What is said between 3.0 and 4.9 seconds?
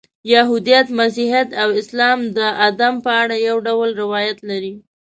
په اړه یو ډول روایات لري.